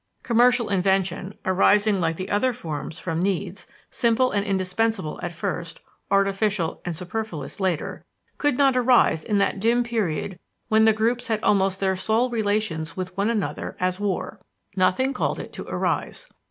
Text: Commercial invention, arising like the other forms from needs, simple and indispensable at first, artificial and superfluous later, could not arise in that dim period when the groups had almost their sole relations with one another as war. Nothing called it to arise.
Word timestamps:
Commercial 0.23 0.67
invention, 0.69 1.35
arising 1.45 1.99
like 1.99 2.15
the 2.15 2.31
other 2.31 2.53
forms 2.53 2.97
from 2.97 3.21
needs, 3.21 3.67
simple 3.91 4.31
and 4.31 4.43
indispensable 4.43 5.19
at 5.21 5.31
first, 5.31 5.79
artificial 6.09 6.81
and 6.83 6.97
superfluous 6.97 7.59
later, 7.59 8.03
could 8.39 8.57
not 8.57 8.75
arise 8.75 9.23
in 9.23 9.37
that 9.37 9.59
dim 9.59 9.83
period 9.83 10.39
when 10.69 10.85
the 10.85 10.91
groups 10.91 11.27
had 11.27 11.43
almost 11.43 11.79
their 11.79 11.95
sole 11.95 12.31
relations 12.31 12.97
with 12.97 13.15
one 13.15 13.29
another 13.29 13.77
as 13.79 13.99
war. 13.99 14.41
Nothing 14.75 15.13
called 15.13 15.39
it 15.39 15.53
to 15.53 15.67
arise. 15.67 16.27